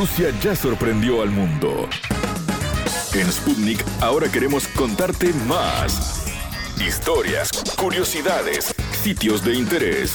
Rusia 0.00 0.32
ya 0.42 0.56
sorprendió 0.56 1.20
al 1.20 1.28
mundo. 1.28 1.86
En 3.12 3.30
Sputnik 3.30 3.84
ahora 4.00 4.32
queremos 4.32 4.66
contarte 4.68 5.30
más. 5.46 6.24
Historias, 6.80 7.50
curiosidades, 7.78 8.74
sitios 9.02 9.44
de 9.44 9.56
interés, 9.56 10.14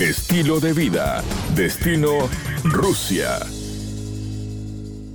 estilo 0.00 0.60
de 0.60 0.74
vida, 0.74 1.24
destino 1.54 2.28
Rusia. 2.62 3.38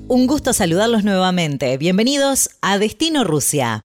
Un 0.08 0.26
gusto 0.26 0.52
saludarlos 0.54 1.04
nuevamente. 1.04 1.78
Bienvenidos 1.78 2.50
a 2.62 2.80
Destino 2.80 3.24
Rusia. 3.24 3.82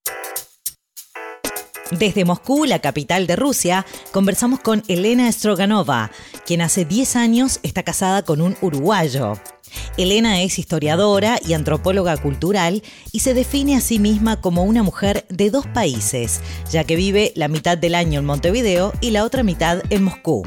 Desde 1.91 2.25
Moscú, 2.25 2.65
la 2.65 2.79
capital 2.79 3.27
de 3.27 3.37
Rusia, 3.37 3.85
conversamos 4.13 4.61
con 4.61 4.83
Elena 4.89 5.31
Stroganova, 5.31 6.11
quien 6.47 6.63
hace 6.63 6.87
10 6.87 7.17
años 7.17 7.61
está 7.63 7.83
casada 7.83 8.23
con 8.23 8.41
un 8.41 8.57
uruguayo. 8.63 9.35
Elena 9.97 10.43
es 10.43 10.59
historiadora 10.59 11.39
y 11.47 11.55
antropóloga 11.55 12.17
cultural 12.17 12.83
y 13.13 13.21
se 13.21 13.35
define 13.35 13.77
a 13.77 13.81
sí 13.81 13.99
misma 13.99 14.41
como 14.41 14.65
una 14.65 14.83
mujer 14.83 15.27
de 15.29 15.51
dos 15.51 15.67
países, 15.67 16.41
ya 16.71 16.85
que 16.85 16.97
vive 16.97 17.33
la 17.37 17.49
mitad 17.49 17.79
del 17.79 17.95
año 17.95 18.21
en 18.21 18.27
Montevideo 18.27 18.93
y 19.01 19.11
la 19.11 19.25
otra 19.25 19.43
mitad 19.43 19.83
en 19.91 20.05
Moscú. 20.05 20.45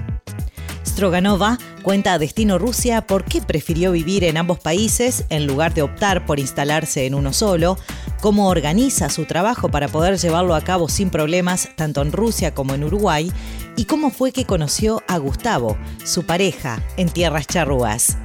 Stroganova 0.94 1.58
cuenta 1.82 2.14
a 2.14 2.20
Destino 2.20 2.60
Rusia 2.60 3.08
por 3.08 3.26
qué 3.26 3.42
prefirió 3.42 3.92
vivir 3.92 4.24
en 4.24 4.38
ambos 4.38 4.60
países 4.60 5.26
en 5.30 5.48
lugar 5.48 5.74
de 5.74 5.82
optar 5.82 6.26
por 6.26 6.40
instalarse 6.40 7.08
en 7.08 7.16
uno 7.16 7.34
solo, 7.34 7.78
cómo 8.22 8.48
organiza 8.48 9.10
su 9.10 9.26
trabajo 9.26 9.70
para 9.70 9.88
poder 9.88 10.20
llevarlo 10.20 10.54
a 10.54 10.62
cabo 10.62 10.88
sin 10.90 11.10
problemas 11.10 11.70
tanto 11.76 12.04
en 12.04 12.12
Rusia 12.12 12.54
como 12.54 12.76
en 12.76 12.84
Uruguay 12.84 13.32
y 13.76 13.86
cómo 13.86 14.12
fue 14.12 14.32
que 14.32 14.46
conoció 14.46 15.02
a 15.08 15.18
Gustavo, 15.18 15.78
su 16.06 16.28
pareja, 16.28 16.82
en 16.96 17.10
tierras 17.10 17.48
charrúas. 17.48 18.18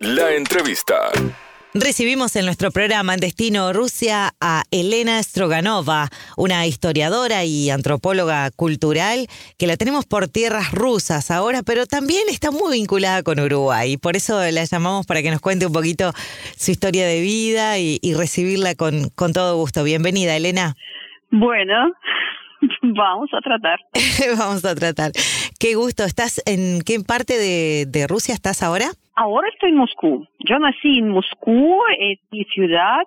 La 0.00 0.34
entrevista. 0.34 1.10
Recibimos 1.72 2.36
en 2.36 2.44
nuestro 2.44 2.70
programa 2.70 3.14
en 3.14 3.20
Destino 3.20 3.72
Rusia 3.72 4.30
a 4.42 4.64
Elena 4.70 5.22
Stroganova, 5.22 6.08
una 6.36 6.66
historiadora 6.66 7.44
y 7.44 7.70
antropóloga 7.70 8.50
cultural 8.50 9.26
que 9.58 9.66
la 9.66 9.78
tenemos 9.78 10.04
por 10.04 10.28
tierras 10.28 10.72
rusas 10.72 11.30
ahora, 11.30 11.62
pero 11.64 11.86
también 11.86 12.24
está 12.28 12.50
muy 12.50 12.78
vinculada 12.78 13.22
con 13.22 13.40
Uruguay. 13.40 13.96
Por 13.96 14.16
eso 14.16 14.38
la 14.50 14.64
llamamos 14.64 15.06
para 15.06 15.22
que 15.22 15.30
nos 15.30 15.40
cuente 15.40 15.66
un 15.66 15.72
poquito 15.72 16.12
su 16.58 16.72
historia 16.72 17.06
de 17.06 17.22
vida 17.22 17.78
y, 17.78 17.98
recibirla 18.14 18.74
con, 18.74 19.08
con 19.14 19.32
todo 19.32 19.56
gusto. 19.56 19.82
Bienvenida, 19.82 20.36
Elena. 20.36 20.74
Bueno, 21.30 21.92
vamos 22.82 23.30
a 23.32 23.40
tratar. 23.40 23.78
vamos 24.38 24.64
a 24.64 24.74
tratar. 24.74 25.12
Qué 25.58 25.74
gusto. 25.74 26.04
¿Estás 26.04 26.42
en 26.44 26.82
qué 26.82 27.00
parte 27.00 27.38
de, 27.38 27.86
de 27.88 28.06
Rusia 28.06 28.34
estás 28.34 28.62
ahora? 28.62 28.90
Ahora 29.16 29.48
estoy 29.52 29.70
en 29.70 29.76
Moscú. 29.76 30.26
Yo 30.48 30.58
nací 30.58 30.98
en 30.98 31.08
Moscú, 31.08 31.78
es 31.98 32.18
mi 32.30 32.44
ciudad, 32.44 33.00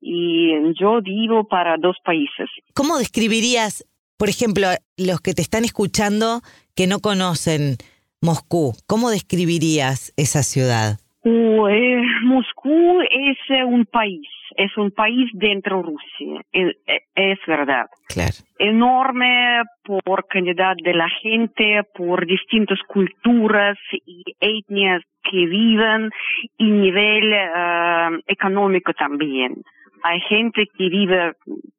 y 0.00 0.50
yo 0.80 1.00
vivo 1.00 1.44
para 1.44 1.76
dos 1.76 1.96
países. 2.04 2.48
¿Cómo 2.74 2.98
describirías, 2.98 3.86
por 4.16 4.28
ejemplo, 4.28 4.66
los 4.96 5.20
que 5.20 5.34
te 5.34 5.42
están 5.42 5.64
escuchando 5.64 6.40
que 6.74 6.86
no 6.86 6.98
conocen 6.98 7.76
Moscú? 8.20 8.72
¿Cómo 8.86 9.10
describirías 9.10 10.12
esa 10.16 10.42
ciudad? 10.42 10.98
Eh, 11.24 12.02
Moscú 12.24 12.51
es 12.64 13.38
eh, 13.48 13.64
un 13.64 13.86
país, 13.86 14.28
es 14.56 14.76
un 14.76 14.90
país 14.90 15.30
dentro 15.32 15.78
de 15.78 15.82
Rusia, 15.82 16.44
es, 16.52 16.76
es, 17.14 17.38
verdad. 17.46 17.86
Claro. 18.08 18.34
Enorme 18.58 19.62
por 19.82 20.26
cantidad 20.28 20.74
de 20.82 20.94
la 20.94 21.08
gente, 21.08 21.82
por 21.94 22.26
distintas 22.26 22.78
culturas 22.86 23.76
y 24.06 24.22
etnias 24.40 25.02
que 25.22 25.46
viven 25.46 26.10
y 26.58 26.70
nivel 26.70 27.32
uh, 27.32 28.20
económico 28.26 28.92
también. 28.92 29.62
Hay 30.02 30.20
gente 30.20 30.66
que 30.66 30.88
vive 30.88 31.34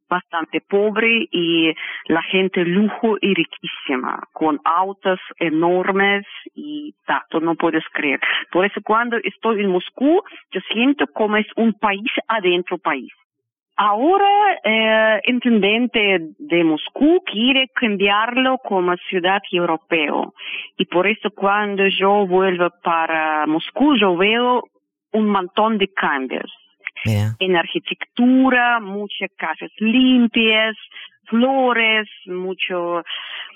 bastante 0.09 0.61
pobre 0.61 1.27
y 1.31 1.73
la 2.07 2.21
gente 2.23 2.63
lujo 2.63 3.17
y 3.19 3.33
riquísima, 3.33 4.19
con 4.31 4.59
autos 4.63 5.19
enormes 5.39 6.25
y 6.53 6.93
tanto 7.05 7.39
no 7.39 7.55
puedes 7.55 7.83
creer. 7.91 8.19
Por 8.51 8.65
eso 8.65 8.79
cuando 8.83 9.17
estoy 9.17 9.61
en 9.61 9.71
Moscú, 9.71 10.21
yo 10.51 10.61
siento 10.71 11.07
como 11.07 11.37
es 11.37 11.47
un 11.55 11.73
país 11.73 12.11
adentro 12.27 12.77
país. 12.77 13.11
Ahora, 13.75 14.59
eh, 14.63 15.19
intendente 15.25 16.19
de 16.37 16.63
Moscú 16.63 17.23
quiere 17.25 17.69
cambiarlo 17.73 18.59
como 18.59 18.95
ciudad 19.09 19.41
europeo. 19.51 20.33
Y 20.77 20.85
por 20.85 21.07
eso 21.07 21.31
cuando 21.31 21.87
yo 21.87 22.27
vuelvo 22.27 22.69
para 22.83 23.47
Moscú, 23.47 23.95
yo 23.97 24.15
veo 24.15 24.63
un 25.11 25.27
montón 25.27 25.79
de 25.79 25.87
cambios. 25.87 26.51
En 27.39 27.55
arquitectura, 27.55 28.79
muchas 28.79 29.29
casas 29.37 29.71
limpias, 29.79 30.75
flores, 31.25 32.07
muchos 32.25 33.03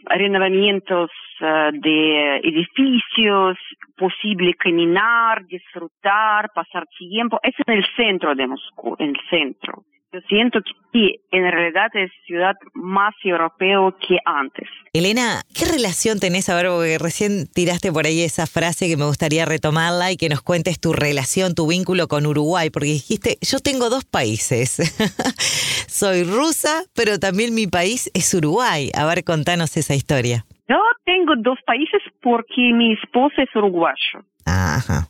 renovamientos 0.06 1.10
uh, 1.42 1.72
de 1.72 2.38
edificios, 2.38 3.58
posible 3.96 4.54
caminar, 4.54 5.46
disfrutar, 5.46 6.50
pasar 6.54 6.86
tiempo. 6.98 7.40
Es 7.44 7.56
el 7.66 7.86
centro 7.96 8.36
de 8.36 8.48
Moscú, 8.48 8.96
el 9.00 9.16
centro. 9.30 9.84
Yo 10.18 10.22
siento 10.28 10.60
que 10.92 11.22
en 11.32 11.52
realidad 11.52 11.92
es 11.94 12.10
ciudad 12.26 12.56
más 12.74 13.14
europeo 13.24 13.96
que 14.00 14.18
antes. 14.26 14.68
Elena, 14.94 15.44
¿qué 15.54 15.66
relación 15.66 16.20
tenés 16.20 16.50
ahora? 16.50 16.70
Porque 16.70 16.98
recién 16.98 17.46
tiraste 17.54 17.92
por 17.92 18.08
ahí 18.08 18.22
esa 18.22 18.48
frase 18.48 18.88
que 18.88 18.98
me 18.98 19.06
gustaría 19.06 19.46
retomarla 19.46 20.12
y 20.12 20.18
que 20.18 20.28
nos 20.28 20.42
cuentes 20.42 20.80
tu 20.80 20.94
relación, 20.94 21.54
tu 21.54 21.68
vínculo 21.68 22.08
con 22.08 22.26
Uruguay, 22.26 22.72
porque 22.72 22.88
dijiste, 22.88 23.38
yo 23.42 23.60
tengo 23.60 23.92
dos 23.92 24.06
países. 24.06 24.78
Soy 25.88 26.24
rusa, 26.24 26.82
pero 26.96 27.20
también 27.20 27.54
mi 27.54 27.68
país 27.68 28.10
es 28.16 28.34
Uruguay. 28.34 28.90
A 28.96 29.06
ver, 29.06 29.24
contanos 29.24 29.78
esa 29.78 29.94
historia. 29.94 30.46
Yo 30.68 30.78
tengo 31.06 31.36
dos 31.38 31.60
países 31.64 32.02
porque 32.24 32.74
mi 32.74 32.94
esposa 32.94 33.44
es 33.44 33.56
uruguayo. 33.56 34.26
Ajá. 34.46 35.08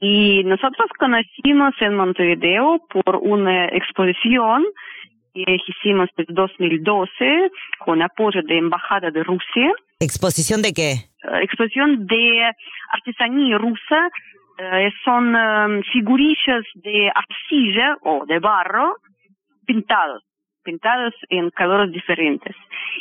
Y 0.00 0.42
nosotros 0.44 0.88
conocimos 0.98 1.74
en 1.80 1.94
Montevideo 1.94 2.80
por 2.88 3.16
una 3.16 3.66
exposición 3.66 4.64
que 5.34 5.58
hicimos 5.66 6.08
en 6.16 6.34
2012 6.34 7.50
con 7.78 8.02
apoyo 8.02 8.40
de 8.42 8.58
Embajada 8.58 9.10
de 9.10 9.22
Rusia. 9.22 9.72
¿Exposición 10.00 10.62
de 10.62 10.72
qué? 10.72 10.90
Eh, 10.92 11.42
exposición 11.42 12.06
de 12.06 12.50
artesanía 12.90 13.58
rusa. 13.58 14.10
Eh, 14.58 14.90
son 15.04 15.34
um, 15.34 15.82
figurillas 15.92 16.64
de 16.74 17.10
arcilla 17.14 17.96
o 18.02 18.26
de 18.26 18.38
barro 18.38 18.96
pintados, 19.66 20.22
pintados 20.62 21.14
en 21.28 21.50
colores 21.50 21.92
diferentes. 21.92 22.56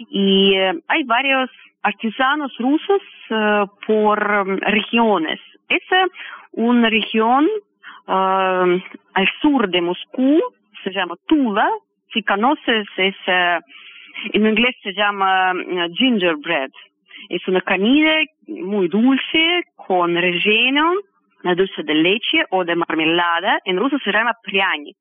Y 0.09 0.53
eh, 0.55 0.73
hay 0.87 1.03
varios 1.03 1.49
artesanos 1.81 2.51
rusos 2.59 3.01
por 3.87 4.31
um, 4.31 4.57
regiones. 4.57 5.39
Esa 5.69 6.05
una 6.51 6.89
región 6.89 7.47
uh, 8.07 8.11
al 9.13 9.29
sur 9.41 9.69
de 9.69 9.81
Moscú, 9.81 10.41
se 10.83 10.91
llama 10.91 11.15
Tula. 11.27 11.69
Si 12.13 12.23
conoces, 12.23 12.87
es, 12.97 13.15
uh, 13.27 13.61
en 14.33 14.47
inglés 14.47 14.75
se 14.83 14.93
llama 14.93 15.53
uh, 15.53 15.93
gingerbread. 15.93 16.71
Es 17.29 17.47
una 17.47 17.61
comida 17.61 18.15
muy 18.47 18.87
dulce 18.87 19.63
con 19.75 20.15
relleno 20.15 20.93
de 21.43 21.55
dulce 21.55 21.83
de 21.83 21.95
leche 21.95 22.43
o 22.49 22.65
de 22.65 22.75
marmelada. 22.75 23.59
En 23.65 23.77
ruso 23.77 23.97
se 24.03 24.11
llama 24.11 24.33
pryanik. 24.43 24.97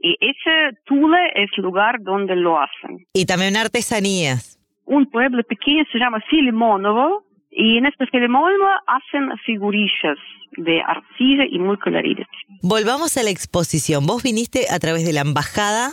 Y 0.00 0.16
ese 0.20 0.76
Tula 0.84 1.28
es 1.34 1.50
lugar 1.58 1.96
donde 2.00 2.34
lo 2.36 2.60
hacen. 2.60 3.06
Y 3.14 3.24
también 3.24 3.56
artesanías. 3.56 4.58
Un 4.84 5.08
pueblo 5.08 5.42
pequeño 5.44 5.84
se 5.92 5.98
llama 5.98 6.20
Filimonovo 6.28 7.24
y 7.52 7.78
en 7.78 7.86
este 7.86 8.06
Filimonovo 8.06 8.68
hacen 8.86 9.36
figurillas 9.44 10.18
de 10.56 10.82
arcilla 10.82 11.44
y 11.50 11.58
muy 11.58 11.76
coloridas. 11.78 12.26
Volvamos 12.62 13.16
a 13.16 13.22
la 13.22 13.30
exposición. 13.30 14.06
¿Vos 14.06 14.22
viniste 14.22 14.66
a 14.70 14.78
través 14.78 15.06
de 15.06 15.12
la 15.12 15.20
embajada 15.20 15.92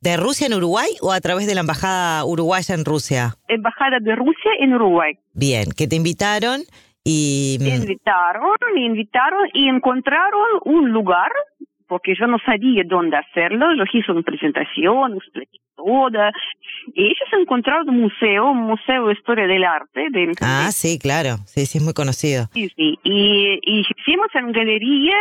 de 0.00 0.16
Rusia 0.16 0.46
en 0.46 0.54
Uruguay 0.54 0.88
o 1.00 1.12
a 1.12 1.20
través 1.20 1.46
de 1.46 1.54
la 1.54 1.60
embajada 1.60 2.24
uruguaya 2.24 2.74
en 2.74 2.84
Rusia? 2.84 3.34
Embajada 3.48 3.98
de 4.00 4.14
Rusia 4.14 4.50
en 4.58 4.74
Uruguay. 4.74 5.14
Bien, 5.34 5.66
que 5.76 5.86
te 5.86 5.96
invitaron 5.96 6.62
y... 7.04 7.58
Me 7.60 7.76
invitaron, 7.76 8.56
me 8.74 8.84
invitaron 8.84 9.48
y 9.54 9.68
encontraron 9.68 10.60
un 10.64 10.90
lugar 10.90 11.30
porque 11.86 12.14
yo 12.18 12.26
no 12.26 12.38
sabía 12.44 12.82
dónde 12.86 13.16
hacerlo. 13.16 13.66
Yo 13.74 13.84
hice 13.92 14.12
una 14.12 14.22
presentación, 14.22 15.14
expliqué 15.16 15.58
todo. 15.78 16.30
Y 16.94 17.04
ellos 17.06 17.28
encontraron 17.32 17.88
un 17.88 18.00
museo, 18.02 18.50
un 18.50 18.64
museo 18.64 19.06
de 19.06 19.14
historia 19.14 19.46
del 19.46 19.64
arte. 19.64 20.08
De 20.10 20.32
ah, 20.42 20.70
sí, 20.72 20.98
claro. 20.98 21.36
Sí, 21.46 21.64
sí, 21.66 21.78
es 21.78 21.84
muy 21.84 21.94
conocido. 21.94 22.46
Sí, 22.52 22.68
sí. 22.76 22.98
Y, 23.02 23.58
y 23.62 23.80
hicimos 23.80 24.28
en 24.34 24.52
galería 24.52 25.16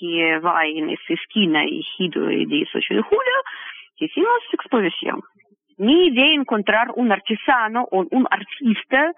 que 0.00 0.38
va 0.38 0.66
en 0.66 0.90
esa 0.90 1.12
esquina 1.12 1.64
y 1.64 1.82
Gido 1.82 2.30
y 2.30 2.46
18 2.46 2.94
de 2.94 3.02
julio, 3.02 3.36
hicimos 3.98 4.40
exposición. 4.52 5.20
Mi 5.76 6.06
idea 6.06 6.26
es 6.26 6.40
encontrar 6.40 6.88
un 6.96 7.12
artesano 7.12 7.86
o 7.90 8.06
un 8.10 8.26
artista 8.30 9.12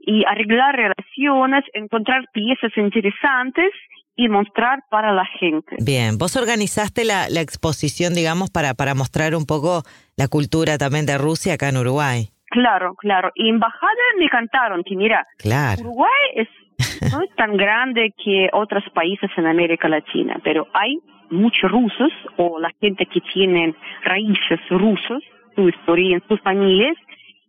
y 0.00 0.24
arreglar 0.26 0.74
relaciones, 0.74 1.64
encontrar 1.74 2.24
piezas 2.32 2.72
interesantes 2.76 3.72
y 4.16 4.28
mostrar 4.28 4.80
para 4.90 5.12
la 5.12 5.24
gente. 5.38 5.76
Bien, 5.84 6.18
vos 6.18 6.36
organizaste 6.36 7.04
la, 7.04 7.28
la 7.30 7.40
exposición, 7.40 8.14
digamos, 8.14 8.50
para, 8.50 8.74
para 8.74 8.94
mostrar 8.94 9.34
un 9.34 9.46
poco 9.46 9.82
la 10.16 10.28
cultura 10.28 10.78
también 10.78 11.06
de 11.06 11.18
Rusia 11.18 11.54
acá 11.54 11.68
en 11.68 11.78
Uruguay. 11.78 12.28
Claro, 12.50 12.94
claro. 12.96 13.30
Y 13.34 13.48
embajada 13.48 13.92
me 14.18 14.28
cantaron 14.28 14.82
que 14.84 14.94
mira, 14.94 15.26
Claro. 15.38 15.80
Uruguay 15.80 16.10
es, 16.34 16.48
no 17.12 17.22
es 17.22 17.34
tan 17.36 17.56
grande 17.56 18.12
que 18.22 18.50
otros 18.52 18.84
países 18.94 19.30
en 19.36 19.46
América 19.46 19.88
Latina, 19.88 20.38
pero 20.44 20.66
hay 20.74 20.98
muchos 21.30 21.70
rusos 21.70 22.12
o 22.36 22.60
la 22.60 22.70
gente 22.78 23.06
que 23.06 23.20
tienen 23.32 23.74
raíces 24.04 24.60
rusos, 24.68 25.22
su 25.56 25.68
historia 25.68 26.16
en 26.16 26.22
sus 26.28 26.40
familias, 26.42 26.96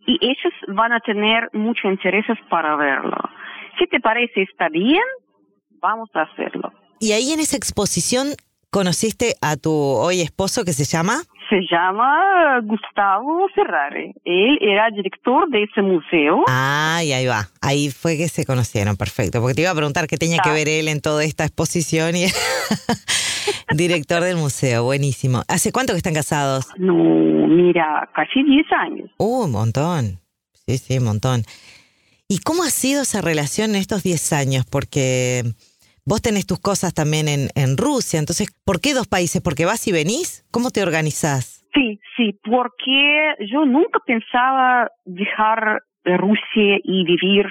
y 0.06 0.18
ellos 0.22 0.54
van 0.70 0.94
a 0.94 1.00
tener 1.02 1.50
mucho 1.54 1.90
intereses 1.90 2.38
para 2.50 2.76
verlo. 2.78 3.18
Si 3.78 3.88
te 3.88 4.00
parece 4.00 4.44
está 4.44 4.70
bien, 4.70 5.04
vamos 5.84 6.10
a 6.16 6.22
hacerlo. 6.22 6.72
Y 7.00 7.12
ahí 7.12 7.32
en 7.34 7.42
esa 7.42 7.58
exposición 7.58 8.30
conociste 8.72 9.36
a 9.42 9.58
tu 9.58 9.72
hoy 9.72 10.22
esposo 10.22 10.64
que 10.64 10.74
se 10.74 10.86
llama. 10.86 11.22
Se 11.50 11.60
llama 11.70 12.62
Gustavo 12.64 13.48
Ferrari. 13.54 14.16
Él 14.24 14.58
era 14.62 14.90
director 14.90 15.48
de 15.50 15.64
ese 15.64 15.82
museo. 15.82 16.46
Ah, 16.48 17.02
y 17.04 17.12
ahí 17.12 17.28
va. 17.28 17.50
Ahí 17.62 17.92
fue 17.92 18.18
que 18.18 18.30
se 18.30 18.46
conocieron, 18.46 18.96
perfecto. 18.96 19.42
Porque 19.42 19.56
te 19.56 19.62
iba 19.62 19.72
a 19.72 19.76
preguntar 19.76 20.08
qué 20.08 20.18
tenía 20.18 20.40
que 20.42 20.50
ver 20.50 20.70
él 20.70 20.88
en 20.88 21.02
toda 21.02 21.24
esta 21.24 21.44
exposición 21.44 22.16
y 22.16 22.26
director 23.76 24.24
del 24.24 24.38
museo, 24.38 24.86
buenísimo. 24.86 25.44
¿Hace 25.50 25.72
cuánto 25.72 25.94
que 25.94 25.98
están 25.98 26.16
casados? 26.16 26.68
No, 26.78 26.96
mira, 26.96 28.10
casi 28.16 28.42
10 28.42 28.66
años. 28.72 29.12
Uh, 29.18 29.44
un 29.44 29.52
montón. 29.52 30.20
Sí, 30.66 30.78
sí, 30.78 30.98
un 30.98 31.04
montón. 31.04 31.44
¿Y 32.30 32.40
cómo 32.40 32.64
ha 32.64 32.70
sido 32.70 33.04
esa 33.04 33.22
relación 33.22 33.72
en 33.72 33.76
estos 33.76 34.02
10 34.02 34.34
años? 34.34 34.66
Porque 34.66 35.44
vos 36.06 36.22
tenés 36.22 36.46
tus 36.46 36.60
cosas 36.60 36.94
también 36.94 37.26
en, 37.28 37.78
Rusia, 37.78 38.20
entonces, 38.20 38.48
¿por 38.66 38.80
qué 38.82 38.94
dos 38.94 39.08
países? 39.08 39.42
¿Porque 39.42 39.66
vas 39.66 39.88
y 39.88 39.92
venís? 39.92 40.46
¿Cómo 40.52 40.70
te 40.70 40.84
organizás? 40.84 41.66
Sí, 41.74 42.00
sí, 42.16 42.40
porque 42.44 43.36
yo 43.52 43.66
nunca 43.66 44.00
pensaba 44.06 44.90
dejar 45.06 45.82
Rusia 46.06 46.78
y 46.84 47.04
vivir 47.06 47.48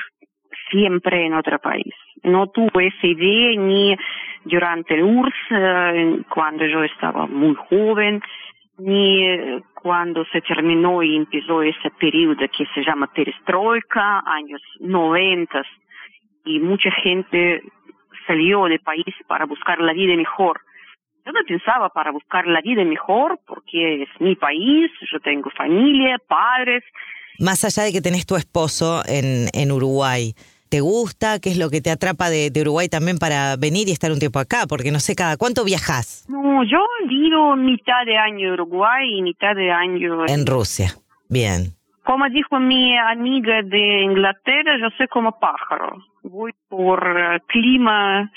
siempre 0.71 1.27
en 1.27 1.35
otro 1.35 1.59
país. 1.59 1.93
No 2.23 2.47
tuve 2.49 2.89
esa 2.89 3.07
idea 3.07 3.61
ni 3.61 3.97
durante 4.45 4.95
el 4.95 5.03
URSS, 5.03 5.35
eh, 5.51 6.23
cuando 6.33 6.67
yo 6.67 6.85
estaba 6.85 7.27
muy 7.27 7.55
joven, 7.69 8.23
ni 8.79 9.25
eh, 9.27 9.63
cuando 9.75 10.25
se 10.27 10.41
terminó 10.41 11.03
y 11.03 11.17
empezó 11.17 11.63
ese 11.63 11.91
periodo 11.99 12.37
que 12.57 12.67
se 12.75 12.85
llama 12.85 13.09
perestroika, 13.13 14.23
años 14.27 14.63
90, 14.81 15.63
y 16.45 16.59
mucha 16.59 16.91
gente 16.91 17.63
salió 18.27 18.65
del 18.65 18.81
país 18.81 19.15
para 19.27 19.47
buscar 19.47 19.81
la 19.81 19.93
vida 19.93 20.17
mejor. 20.17 20.61
Yo 21.25 21.33
no 21.33 21.41
pensaba 21.47 21.89
para 21.91 22.11
buscar 22.11 22.47
la 22.47 22.61
vida 22.61 22.85
mejor 22.85 23.39
porque 23.47 24.03
es 24.03 24.09
mi 24.19 24.35
país, 24.35 24.91
yo 25.11 25.21
tengo 25.21 25.51
familia, 25.51 26.19
padres. 26.27 26.83
Más 27.39 27.65
allá 27.65 27.85
de 27.85 27.93
que 27.93 28.01
tenés 28.01 28.27
tu 28.27 28.37
esposo 28.37 29.03
en, 29.07 29.47
en 29.53 29.71
Uruguay, 29.71 30.35
¿te 30.69 30.81
gusta? 30.81 31.39
¿Qué 31.39 31.51
es 31.51 31.59
lo 31.59 31.71
que 31.71 31.81
te 31.81 31.91
atrapa 31.91 32.29
de, 32.29 32.51
de 32.51 32.61
Uruguay 32.63 32.89
también 32.89 33.19
para 33.19 33.57
venir 33.57 33.89
y 33.89 33.93
estar 33.93 34.11
un 34.11 34.19
tiempo 34.19 34.41
acá? 34.41 34.67
Porque 34.69 34.91
no 34.91 34.99
sé, 34.99 35.15
¿cada 35.15 35.37
cuánto 35.37 35.65
viajás 35.65 36.25
No, 36.29 36.65
yo 36.65 36.85
vivo 37.09 37.55
mitad 37.57 38.05
de 38.05 38.19
año 38.19 38.49
en 38.49 38.53
Uruguay 38.55 39.19
y 39.19 39.23
mitad 39.23 39.55
de 39.55 39.71
año 39.71 40.27
en 40.27 40.47
Rusia? 40.47 40.95
Bien. 41.29 41.75
Como 42.05 42.29
dijo 42.29 42.59
mi 42.59 42.97
amiga 42.99 43.63
de 43.63 44.03
Inglaterra, 44.03 44.77
yo 44.81 44.89
soy 44.97 45.07
como 45.09 45.39
pájaro. 45.39 46.05
Voy 46.23 46.53
por 46.69 47.01
eh, 47.07 47.41
clima 47.47 48.31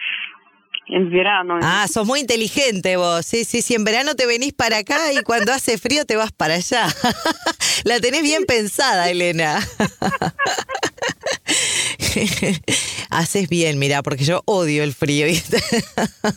en 0.88 1.10
verano. 1.10 1.58
Ah, 1.62 1.88
sos 1.88 2.06
muy 2.06 2.20
inteligente 2.20 2.96
vos. 2.98 3.26
Sí, 3.26 3.44
sí, 3.44 3.62
sí. 3.62 3.74
En 3.74 3.84
verano 3.84 4.16
te 4.16 4.28
venís 4.28 4.54
para 4.54 4.78
acá 4.78 5.12
y 5.14 5.24
cuando 5.24 5.52
hace 5.52 5.78
frío 5.78 6.06
te 6.06 6.16
vas 6.16 6.32
para 6.32 6.56
allá. 6.56 6.86
La 7.86 8.00
tenés 8.00 8.22
bien 8.22 8.46
pensada, 8.46 9.10
Elena. 9.10 9.58
Haces 13.10 13.50
bien, 13.50 13.80
mira, 13.80 14.04
porque 14.04 14.24
yo 14.26 14.42
odio 14.46 14.84
el 14.84 14.94
frío. 14.94 15.26
¿viste? 15.26 15.58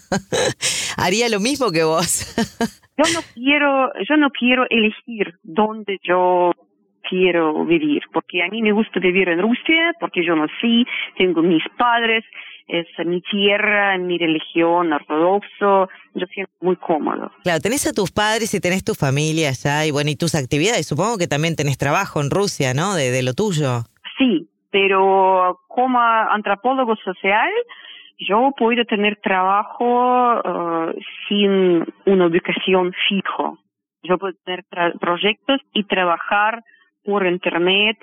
Haría 0.96 1.28
lo 1.28 1.40
mismo 1.40 1.70
que 1.70 1.84
vos. 1.84 2.34
Yo 2.96 3.04
no 3.12 3.20
quiero, 3.34 3.92
yo 4.08 4.16
no 4.16 4.30
quiero 4.30 4.64
elegir 4.70 5.38
dónde 5.42 5.98
yo 6.02 6.52
quiero 7.08 7.64
vivir, 7.64 8.02
porque 8.12 8.42
a 8.42 8.48
mí 8.48 8.62
me 8.62 8.72
gusta 8.72 9.00
vivir 9.00 9.28
en 9.28 9.40
Rusia, 9.40 9.92
porque 10.00 10.24
yo 10.24 10.34
nací, 10.36 10.84
tengo 11.16 11.42
mis 11.42 11.62
padres, 11.76 12.24
es 12.66 12.86
mi 13.06 13.22
tierra, 13.22 13.96
mi 13.96 14.18
religión 14.18 14.92
ortodoxo, 14.92 15.88
yo 16.14 16.26
siento 16.26 16.52
muy 16.60 16.76
cómodo. 16.76 17.32
Claro, 17.42 17.60
tenés 17.60 17.86
a 17.86 17.92
tus 17.94 18.10
padres 18.12 18.52
y 18.52 18.60
tenés 18.60 18.84
tu 18.84 18.94
familia 18.94 19.48
allá 19.48 19.86
y 19.86 19.90
bueno, 19.90 20.10
y 20.10 20.16
tus 20.16 20.34
actividades. 20.34 20.86
Supongo 20.86 21.16
que 21.16 21.26
también 21.26 21.56
tenés 21.56 21.78
trabajo 21.78 22.20
en 22.20 22.30
Rusia, 22.30 22.74
¿no? 22.74 22.94
De, 22.94 23.10
de 23.10 23.22
lo 23.22 23.32
tuyo. 23.32 23.84
Sí, 24.18 24.48
pero 24.70 25.60
como 25.68 25.98
antropólogo 25.98 26.94
social, 26.96 27.48
yo 28.18 28.50
puedo 28.58 28.84
tener 28.84 29.16
trabajo 29.22 30.34
eh, 30.44 30.98
sin 31.28 31.84
una 32.04 32.26
ubicación 32.26 32.92
fijo. 33.08 33.58
Yo 34.02 34.18
puedo 34.18 34.34
tener 34.44 34.64
tra- 34.70 34.98
proyectos 34.98 35.60
y 35.72 35.84
trabajar 35.84 36.62
por 37.08 37.26
internet, 37.26 37.96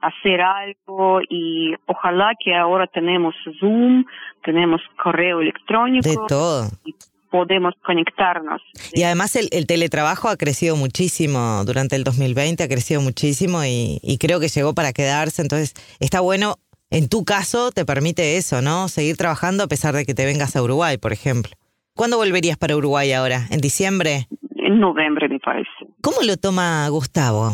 hacer 0.00 0.40
algo 0.40 1.20
y 1.28 1.74
ojalá 1.86 2.32
que 2.42 2.54
ahora 2.54 2.86
tenemos 2.86 3.34
Zoom, 3.60 4.04
tenemos 4.42 4.80
correo 5.02 5.40
electrónico 5.42 6.08
De 6.08 6.16
todo. 6.26 6.68
y 6.86 6.94
podemos 7.30 7.74
conectarnos. 7.84 8.62
Y 8.94 9.02
además 9.02 9.36
el, 9.36 9.48
el 9.52 9.66
teletrabajo 9.66 10.28
ha 10.30 10.38
crecido 10.38 10.74
muchísimo 10.76 11.62
durante 11.66 11.96
el 11.96 12.04
2020, 12.04 12.62
ha 12.62 12.68
crecido 12.68 13.02
muchísimo 13.02 13.62
y, 13.64 13.98
y 14.02 14.16
creo 14.16 14.40
que 14.40 14.48
llegó 14.48 14.72
para 14.74 14.94
quedarse. 14.94 15.42
Entonces 15.42 15.74
está 16.00 16.20
bueno, 16.20 16.54
en 16.90 17.10
tu 17.10 17.24
caso 17.26 17.72
te 17.72 17.84
permite 17.84 18.38
eso, 18.38 18.62
¿no? 18.62 18.88
Seguir 18.88 19.18
trabajando 19.18 19.64
a 19.64 19.66
pesar 19.66 19.94
de 19.94 20.06
que 20.06 20.14
te 20.14 20.24
vengas 20.24 20.56
a 20.56 20.62
Uruguay, 20.62 20.96
por 20.96 21.12
ejemplo. 21.12 21.52
¿Cuándo 21.94 22.16
volverías 22.16 22.56
para 22.56 22.74
Uruguay 22.76 23.12
ahora? 23.12 23.46
¿En 23.50 23.60
diciembre? 23.60 24.28
En 24.56 24.80
noviembre, 24.80 25.28
me 25.28 25.40
parece. 25.40 25.68
¿Cómo 26.00 26.22
lo 26.22 26.36
toma 26.38 26.88
Gustavo? 26.88 27.52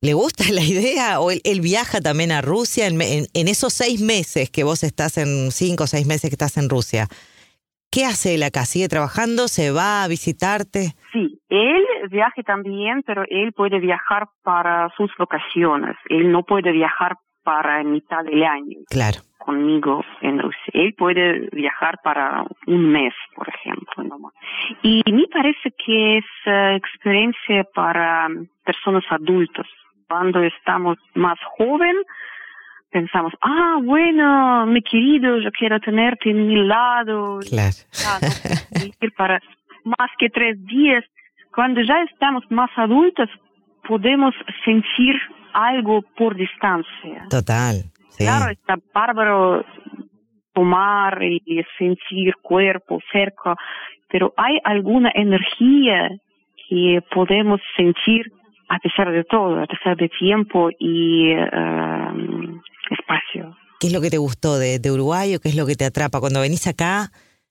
¿Le 0.00 0.12
gusta 0.14 0.44
la 0.52 0.62
idea? 0.62 1.20
¿O 1.20 1.30
él, 1.30 1.40
él 1.44 1.60
viaja 1.60 2.00
también 2.00 2.30
a 2.32 2.40
Rusia 2.40 2.86
en, 2.86 3.00
en- 3.02 3.26
en 3.34 3.48
esos 3.48 3.72
seis 3.72 4.00
meses 4.00 4.50
que 4.50 4.64
vos 4.64 4.82
estás 4.84 5.18
en, 5.18 5.50
cinco 5.50 5.84
o 5.84 5.86
seis 5.86 6.06
meses 6.06 6.30
que 6.30 6.34
estás 6.34 6.56
en 6.56 6.68
Rusia? 6.68 7.06
¿Qué 7.90 8.04
hace 8.04 8.34
él 8.34 8.42
acá? 8.42 8.64
¿Sigue 8.66 8.86
trabajando? 8.88 9.48
¿Se 9.48 9.70
va 9.70 10.04
a 10.04 10.08
visitarte? 10.08 10.92
Sí, 11.12 11.40
él 11.48 11.82
viaja 12.10 12.42
también, 12.42 13.02
pero 13.06 13.24
él 13.28 13.52
puede 13.54 13.80
viajar 13.80 14.28
para 14.44 14.90
sus 14.96 15.10
vacaciones. 15.18 15.96
Él 16.10 16.30
no 16.30 16.42
puede 16.42 16.70
viajar 16.72 17.16
para 17.42 17.82
mitad 17.82 18.22
del 18.24 18.44
año 18.44 18.76
Claro. 18.90 19.20
conmigo 19.38 20.04
en 20.20 20.38
Rusia. 20.38 20.60
Él 20.74 20.94
puede 20.98 21.48
viajar 21.50 21.98
para 22.04 22.44
un 22.66 22.90
mes, 22.92 23.14
por 23.34 23.48
ejemplo. 23.48 24.04
nomás. 24.04 24.34
Y 24.82 25.02
me 25.10 25.26
parece 25.28 25.72
que 25.84 26.18
es 26.18 26.24
eh, 26.44 26.76
experiencia 26.76 27.64
para 27.74 28.28
mm, 28.28 28.48
personas 28.66 29.04
adultas. 29.08 29.66
Cuando 30.08 30.42
estamos 30.42 30.98
más 31.14 31.38
joven, 31.58 31.94
pensamos, 32.90 33.32
ah, 33.42 33.76
bueno, 33.82 34.66
mi 34.66 34.80
querido, 34.82 35.38
yo 35.38 35.50
quiero 35.52 35.78
tenerte 35.80 36.30
en 36.30 36.46
mi 36.46 36.64
lado, 36.64 37.40
Claro. 37.48 37.76
Ah, 38.06 38.18
no 38.22 39.10
para 39.16 39.40
más 39.84 40.10
que 40.18 40.30
tres 40.30 40.64
días. 40.66 41.04
Cuando 41.54 41.82
ya 41.82 42.02
estamos 42.10 42.44
más 42.50 42.70
adultos, 42.76 43.28
podemos 43.86 44.34
sentir 44.64 45.16
algo 45.52 46.02
por 46.16 46.36
distancia. 46.36 47.26
Total. 47.30 47.84
Sí. 48.10 48.24
Claro, 48.24 48.50
está 48.50 48.76
bárbaro 48.94 49.64
tomar 50.52 51.22
y 51.22 51.62
sentir 51.78 52.34
cuerpo 52.42 52.98
cerca, 53.12 53.54
pero 54.08 54.32
hay 54.36 54.58
alguna 54.64 55.10
energía 55.14 56.08
que 56.68 57.00
podemos 57.14 57.60
sentir 57.76 58.32
a 58.68 58.78
pesar 58.78 59.10
de 59.10 59.24
todo, 59.24 59.62
a 59.62 59.66
pesar 59.66 59.96
de 59.96 60.08
tiempo 60.08 60.70
y 60.78 61.30
eh, 61.30 61.46
espacio. 62.90 63.56
¿Qué 63.80 63.86
es 63.86 63.92
lo 63.92 64.00
que 64.00 64.10
te 64.10 64.18
gustó 64.18 64.58
de, 64.58 64.78
de 64.78 64.90
Uruguay 64.90 65.34
o 65.34 65.40
qué 65.40 65.48
es 65.48 65.56
lo 65.56 65.66
que 65.66 65.76
te 65.76 65.84
atrapa? 65.84 66.20
Cuando 66.20 66.40
venís 66.40 66.66
acá, 66.66 67.10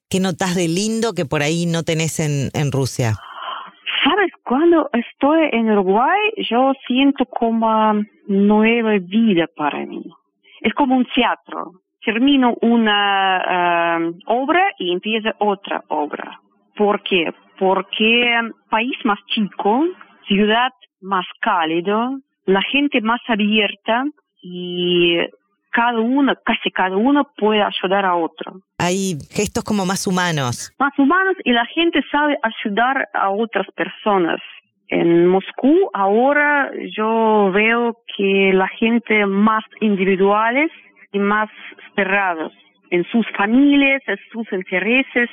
¿qué 0.10 0.20
notas 0.20 0.56
de 0.56 0.68
lindo 0.68 1.14
que 1.14 1.26
por 1.26 1.42
ahí 1.42 1.66
no 1.66 1.84
tenés 1.84 2.20
en, 2.20 2.50
en 2.54 2.72
Rusia? 2.72 3.14
Sabes, 4.04 4.32
cuando 4.44 4.90
estoy 4.94 5.50
en 5.52 5.72
Uruguay, 5.72 6.20
yo 6.50 6.74
siento 6.86 7.26
como 7.26 7.94
nueva 8.28 8.98
vida 9.00 9.48
para 9.56 9.86
mí. 9.86 10.04
Es 10.62 10.74
como 10.74 10.98
un 10.98 11.08
teatro. 11.16 11.82
Termino 12.04 12.56
una 12.62 14.00
eh, 14.00 14.12
obra 14.28 14.64
y 14.80 14.94
empieza 14.94 15.36
otra 15.40 15.84
obra. 15.90 16.40
¿Por 16.76 17.02
qué? 17.04 17.34
Porque 17.58 18.40
país 18.70 18.96
más 19.04 19.20
chico, 19.28 19.84
ciudad 20.28 20.72
más 21.02 21.26
cálido, 21.42 22.20
la 22.46 22.62
gente 22.62 23.02
más 23.02 23.22
abierta 23.28 24.06
y 24.42 25.18
cada 25.72 26.00
uno, 26.00 26.34
casi 26.44 26.72
cada 26.72 26.96
uno 26.96 27.30
puede 27.38 27.62
ayudar 27.62 28.06
a 28.06 28.16
otro. 28.16 28.62
Hay 28.80 29.18
gestos 29.30 29.64
como 29.64 29.86
más 29.86 30.08
humanos. 30.08 30.74
Más 30.80 30.98
humanos 30.98 31.36
y 31.44 31.52
la 31.52 31.66
gente 31.66 32.02
sabe 32.12 32.38
ayudar 32.42 33.08
a 33.14 33.30
otras 33.30 33.68
personas. 33.76 34.40
En 34.90 35.28
Moscú 35.28 35.90
ahora 35.94 36.72
yo 36.96 37.52
veo 37.54 37.98
que 38.16 38.52
la 38.54 38.68
gente 38.70 39.26
más 39.26 39.64
individuales 39.82 40.72
y 41.12 41.20
más 41.20 41.50
cerrados 41.96 42.54
en 42.90 43.04
sus 43.12 43.26
familias, 43.38 44.02
en 44.08 44.18
sus 44.32 44.52
intereses 44.52 45.30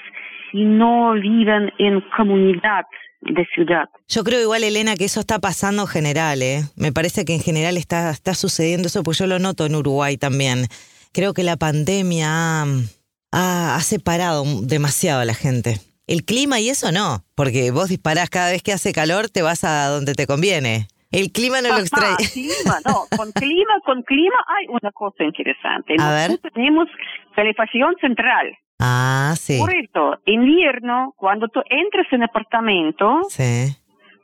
y 0.53 0.65
no 0.65 1.13
viven 1.13 1.73
en 1.79 2.01
comunidad 2.17 2.85
de 3.25 3.47
ciudad. 3.55 3.89
Yo 4.09 4.25
creo 4.25 4.41
igual, 4.41 4.65
Elena, 4.65 4.97
que 4.97 5.05
eso 5.05 5.21
está 5.21 5.39
pasando 5.39 5.83
en 5.83 5.89
general, 5.89 6.43
¿eh? 6.43 6.63
Me 6.77 6.93
parece 6.93 7.25
que 7.25 7.35
en 7.35 7.41
general 7.41 7.77
está, 7.77 8.11
está 8.11 8.35
sucediendo 8.35 8.89
eso, 8.89 9.03
pues 9.03 9.19
yo 9.19 9.27
lo 9.27 9.39
noto 9.39 9.67
en 9.67 9.75
Uruguay 9.75 10.17
también. 10.17 10.67
Creo 11.13 11.33
que 11.33 11.43
la 11.43 11.57
pandemia 11.57 12.29
ha, 12.31 13.77
ha, 13.77 13.81
separado 13.81 14.45
demasiado 14.63 15.21
a 15.21 15.25
la 15.25 15.35
gente. 15.35 15.77
El 16.07 16.25
clima 16.25 16.61
y 16.61 16.69
eso 16.69 16.93
no, 16.93 17.25
porque 17.35 17.71
vos 17.71 17.89
disparás 17.89 18.29
cada 18.29 18.51
vez 18.51 18.63
que 18.63 18.73
hace 18.73 18.93
calor, 18.93 19.29
te 19.31 19.43
vas 19.43 19.65
a 19.65 19.89
donde 19.89 20.15
te 20.15 20.27
conviene. 20.27 20.89
El 21.15 21.31
clima 21.31 21.63
no 21.63 21.69
lo 21.69 21.79
extrae. 21.79 22.17
clima, 22.33 22.81
no. 22.85 23.05
Con 23.17 23.31
clima, 23.31 23.75
con 23.85 24.03
clima 24.03 24.35
hay 24.49 24.67
una 24.69 24.91
cosa 24.91 25.23
interesante. 25.23 25.95
A 26.01 26.13
ver. 26.13 26.39
tenemos 26.39 26.89
calefacción 27.37 27.95
central. 28.01 28.59
Ah, 28.79 29.35
sí. 29.37 29.59
Por 29.59 29.75
eso, 29.75 30.19
invierno, 30.27 31.15
cuando 31.17 31.49
tú 31.49 31.61
entras 31.69 32.07
en 32.11 32.23
apartamento, 32.23 33.21
sí. 33.29 33.77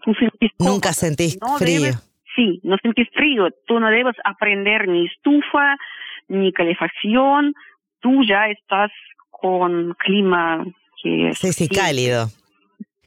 tú 0.04 0.12
sentís 0.14 0.50
Nunca 0.58 0.92
sentís 0.92 1.38
frío. 1.58 1.92
sí, 2.36 2.60
no 2.62 2.76
sentís 2.82 3.08
frío. 3.14 3.48
Tú 3.66 3.80
no 3.80 3.88
debes 3.88 4.16
aprender 4.24 4.88
ni 4.88 5.06
estufa, 5.06 5.76
ni 6.28 6.52
calefacción. 6.52 7.54
Tú 8.00 8.22
ya 8.26 8.46
estás 8.46 8.90
con 9.30 9.94
clima 9.94 10.64
que. 11.02 11.32
Sí, 11.34 11.52
sí, 11.52 11.68
cálido. 11.68 12.26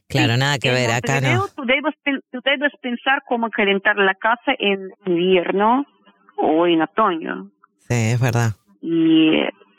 Claro, 0.08 0.36
nada 0.36 0.58
que 0.58 0.70
ver, 0.70 0.90
acá 0.90 1.20
no. 1.20 1.46
Tú 1.56 1.64
debes, 1.64 1.94
tú 2.30 2.40
debes 2.44 2.72
pensar 2.80 3.22
cómo 3.26 3.50
calentar 3.50 3.96
la 3.96 4.14
casa 4.14 4.54
en 4.58 4.90
invierno 5.06 5.84
o 6.36 6.66
en 6.66 6.82
otoño. 6.82 7.50
Sí, 7.78 8.12
es 8.12 8.20
verdad. 8.20 8.52
Y 8.80 9.30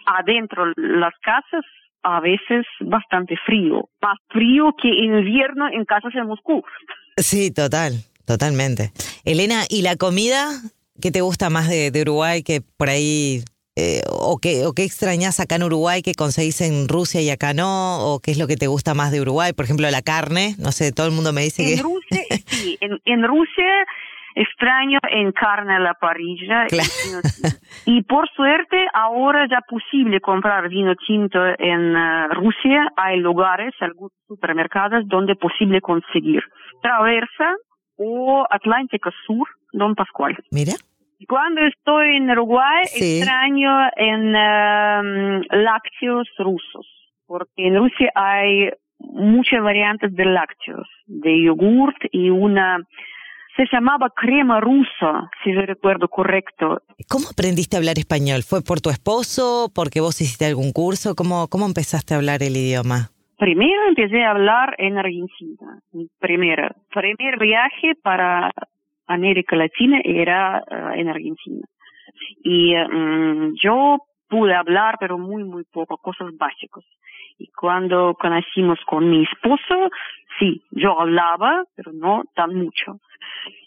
adentro 0.05 0.71
las 0.75 1.13
casas 1.21 1.65
a 2.05 2.19
veces 2.19 2.65
bastante 2.81 3.35
frío, 3.45 3.89
más 4.01 4.17
frío 4.29 4.75
que 4.79 4.89
en 4.89 5.17
invierno 5.17 5.67
en 5.67 5.85
casas 5.85 6.13
en 6.13 6.27
Moscú. 6.27 6.63
Sí, 7.17 7.51
total, 7.51 7.93
totalmente. 8.25 8.91
Elena, 9.23 9.63
¿y 9.69 9.81
la 9.81 9.95
comida? 9.95 10.49
¿Qué 11.01 11.11
te 11.11 11.21
gusta 11.21 11.49
más 11.49 11.67
de, 11.67 11.91
Uruguay 12.01 12.43
que 12.43 12.61
por 12.61 12.89
ahí 12.89 13.43
eh, 13.75 14.01
o, 14.07 14.37
qué, 14.37 14.65
¿O 14.65 14.73
qué 14.73 14.83
extrañas 14.83 15.39
acá 15.39 15.55
en 15.55 15.63
Uruguay 15.63 16.01
que 16.01 16.13
conseguís 16.13 16.61
en 16.61 16.87
Rusia 16.87 17.21
y 17.21 17.29
acá 17.31 17.53
no? 17.53 18.13
¿O 18.13 18.19
qué 18.19 18.31
es 18.31 18.37
lo 18.37 18.47
que 18.47 18.55
te 18.55 18.67
gusta 18.67 18.93
más 18.93 19.11
de 19.11 19.21
Uruguay? 19.21 19.53
Por 19.53 19.65
ejemplo, 19.65 19.89
la 19.89 20.01
carne. 20.03 20.55
No 20.59 20.71
sé, 20.71 20.91
todo 20.91 21.07
el 21.07 21.11
mundo 21.11 21.33
me 21.33 21.41
dice 21.41 21.63
en 21.63 21.75
que... 21.75 21.81
Rusia, 21.81 22.23
sí, 22.45 22.77
en, 22.81 23.01
en 23.05 23.23
Rusia 23.23 23.85
extraño 24.35 24.99
en 25.09 25.31
carne 25.31 25.75
a 25.75 25.79
la 25.79 25.93
parrilla. 25.93 26.67
Y, 27.85 28.03
por 28.03 28.29
suerte 28.29 28.87
ahora 28.93 29.47
ya 29.49 29.59
posible 29.67 30.19
comprar 30.19 30.69
vino 30.69 30.93
tinto 30.95 31.39
en 31.57 31.95
eh, 31.95 32.27
Rusia. 32.29 32.87
Hay 32.97 33.19
lugares, 33.19 33.73
algunos 33.79 34.11
supermercados 34.27 35.07
donde 35.07 35.35
posible 35.35 35.81
conseguir. 35.81 36.43
Traversa 36.81 37.55
o 37.97 38.45
Atlántico 38.49 39.09
Sur, 39.25 39.47
Don 39.71 39.95
Pascual. 39.95 40.37
Mira. 40.51 40.73
Cuando 41.27 41.61
estoy 41.61 42.17
en 42.17 42.29
Uruguay 42.29 42.83
extraño 42.83 43.87
en 43.95 44.35
em, 44.35 45.41
lácteos 45.49 46.27
rusos, 46.37 46.85
porque 47.25 47.67
en 47.67 47.77
Rusia 47.77 48.11
hay 48.13 48.69
muchas 48.99 49.61
variantes 49.63 50.13
de 50.13 50.25
lácteos, 50.25 50.87
de 51.05 51.41
yogurt 51.43 51.97
y 52.11 52.29
una 52.29 52.79
se 53.55 53.65
llamaba 53.71 54.09
crema 54.09 54.59
rusa, 54.59 55.29
si 55.43 55.53
yo 55.53 55.61
recuerdo 55.61 56.07
correcto. 56.07 56.81
¿Cómo 57.09 57.29
aprendiste 57.31 57.75
a 57.75 57.79
hablar 57.79 57.97
español? 57.97 58.43
¿Fue 58.43 58.61
por 58.61 58.81
tu 58.81 58.89
esposo? 58.89 59.71
¿Porque 59.73 60.01
vos 60.01 60.19
hiciste 60.21 60.45
algún 60.45 60.71
curso? 60.71 61.15
¿Cómo, 61.15 61.47
cómo 61.47 61.65
empezaste 61.65 62.13
a 62.13 62.17
hablar 62.17 62.43
el 62.43 62.57
idioma? 62.57 63.09
Primero 63.37 63.87
empecé 63.87 64.23
a 64.23 64.31
hablar 64.31 64.75
en 64.77 64.97
Argentina. 64.97 65.79
Mi 65.91 66.07
primer 66.19 66.75
viaje 67.39 67.93
para 68.01 68.51
América 69.07 69.55
Latina 69.55 69.99
era 70.03 70.59
eh, 70.59 70.99
en 70.99 71.09
Argentina. 71.09 71.65
Y 72.43 72.73
mm, 72.75 73.55
yo 73.61 73.97
pude 74.29 74.53
hablar, 74.53 74.97
pero 74.99 75.17
muy, 75.17 75.43
muy 75.43 75.63
poco, 75.63 75.97
cosas 75.97 76.35
básicas. 76.37 76.83
Y 77.37 77.47
cuando 77.47 78.15
conocimos 78.19 78.79
con 78.85 79.09
mi 79.09 79.23
esposo, 79.23 79.89
sí, 80.39 80.63
yo 80.71 80.99
hablaba, 80.99 81.65
pero 81.75 81.91
no 81.93 82.23
tan 82.33 82.55
mucho. 82.55 82.99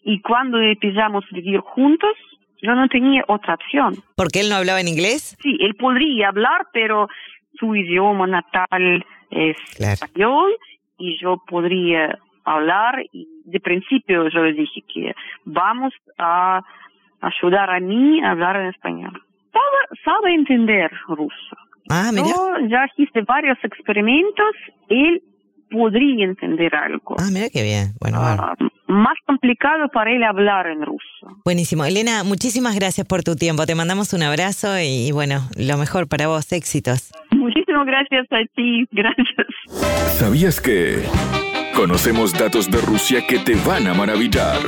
Y 0.02 0.20
cuando 0.20 0.58
empezamos 0.58 1.24
a 1.30 1.34
vivir 1.34 1.60
juntos, 1.60 2.16
yo 2.62 2.74
no 2.74 2.88
tenía 2.88 3.24
otra 3.28 3.54
opción. 3.54 3.94
¿Porque 4.16 4.40
él 4.40 4.48
no 4.48 4.56
hablaba 4.56 4.80
en 4.80 4.88
inglés? 4.88 5.36
Sí, 5.42 5.56
él 5.60 5.74
podría 5.74 6.28
hablar, 6.28 6.66
pero 6.72 7.08
su 7.58 7.74
idioma 7.74 8.26
natal 8.26 9.04
es 9.30 9.56
español 9.78 10.56
y 10.96 11.18
yo 11.20 11.42
podría 11.46 12.18
hablar 12.44 13.04
y 13.12 13.28
de 13.44 13.60
principio 13.60 14.28
yo 14.28 14.42
le 14.42 14.52
dije 14.54 14.82
que 14.92 15.14
vamos 15.44 15.92
a 16.18 16.62
ayudar 17.20 17.70
a 17.70 17.80
mí 17.80 18.22
a 18.22 18.30
hablar 18.30 18.56
en 18.56 18.66
español. 18.68 19.22
Sabe, 19.58 20.00
sabe 20.04 20.34
entender 20.34 20.90
ruso. 21.08 21.56
Ah, 21.90 22.10
mira. 22.12 22.28
Yo 22.28 22.68
ya 22.68 22.86
hice 22.96 23.22
varios 23.22 23.58
experimentos, 23.62 24.54
él 24.88 25.22
podría 25.70 26.24
entender 26.24 26.74
algo. 26.74 27.16
Ah, 27.18 27.28
mira 27.32 27.48
qué 27.50 27.62
bien. 27.62 27.92
Bueno, 28.00 28.18
ah, 28.20 28.54
Más 28.86 29.16
complicado 29.26 29.88
para 29.92 30.10
él 30.12 30.22
hablar 30.22 30.66
en 30.66 30.82
ruso. 30.82 31.40
Buenísimo. 31.44 31.84
Elena, 31.84 32.24
muchísimas 32.24 32.74
gracias 32.74 33.06
por 33.06 33.22
tu 33.22 33.36
tiempo. 33.36 33.66
Te 33.66 33.74
mandamos 33.74 34.12
un 34.12 34.22
abrazo 34.22 34.78
y, 34.80 35.12
bueno, 35.12 35.48
lo 35.56 35.76
mejor 35.76 36.08
para 36.08 36.26
vos. 36.28 36.52
Éxitos. 36.52 37.10
Muchísimas 37.30 37.86
gracias 37.86 38.26
a 38.30 38.38
ti. 38.54 38.86
Gracias. 38.92 39.46
¿Sabías 40.18 40.60
que 40.60 41.02
conocemos 41.74 42.32
datos 42.32 42.70
de 42.70 42.80
Rusia 42.80 43.26
que 43.26 43.38
te 43.38 43.54
van 43.66 43.86
a 43.86 43.94
maravillar? 43.94 44.58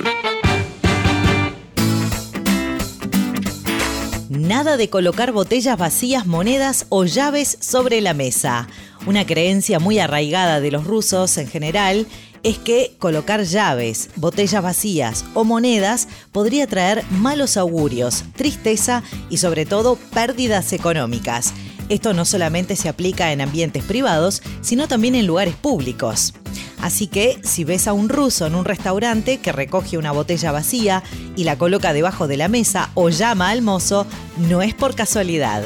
Nada 4.51 4.77
de 4.77 4.91
colocar 4.91 5.31
botellas 5.31 5.79
vacías, 5.79 6.27
monedas 6.27 6.87
o 6.89 7.05
llaves 7.05 7.57
sobre 7.61 8.01
la 8.01 8.15
mesa. 8.15 8.67
Una 9.07 9.25
creencia 9.25 9.79
muy 9.79 10.01
arraigada 10.01 10.61
de 10.61 10.73
los 10.73 10.89
rusos 10.89 11.39
en 11.39 11.47
general 11.47 12.05
es 12.43 12.59
que 12.59 12.97
colocar 12.99 13.45
llaves, 13.45 14.11
botellas 14.17 14.61
vacías 14.61 15.25
o 15.35 15.45
monedas 15.45 16.09
podría 16.33 16.67
traer 16.67 17.05
malos 17.13 17.57
augurios, 17.57 18.25
tristeza 18.35 19.05
y 19.29 19.37
sobre 19.37 19.67
todo 19.67 19.95
pérdidas 19.95 20.73
económicas. 20.73 21.55
Esto 21.89 22.13
no 22.13 22.25
solamente 22.25 22.75
se 22.75 22.89
aplica 22.89 23.31
en 23.31 23.43
ambientes 23.43 23.85
privados, 23.85 24.43
sino 24.63 24.89
también 24.89 25.15
en 25.15 25.29
lugares 25.29 25.55
públicos. 25.55 26.35
Así 26.83 27.07
que 27.07 27.39
si 27.43 27.65
ves 27.65 27.87
a 27.89 27.93
un 27.93 28.09
ruso 28.09 28.47
en 28.47 28.55
un 28.55 28.65
restaurante 28.65 29.39
que 29.39 29.53
recoge 29.53 29.99
una 29.99 30.13
botella 30.13 30.53
vacía 30.53 31.03
y 31.37 31.45
la 31.45 31.57
coloca 31.57 31.93
debajo 31.93 32.27
de 32.27 32.37
la 32.37 32.49
mesa 32.49 32.91
o 32.95 33.11
llama 33.11 33.51
al 33.51 33.63
mozo, 33.63 34.07
no 34.37 34.63
es 34.63 34.75
por 34.75 34.95
casualidad. 34.95 35.63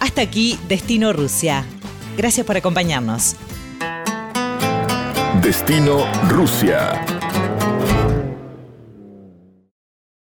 Hasta 0.00 0.22
aquí, 0.22 0.58
Destino 0.68 1.12
Rusia. 1.12 1.64
Gracias 2.16 2.46
por 2.46 2.56
acompañarnos. 2.56 3.36
Destino 5.40 6.06
Rusia. 6.28 7.21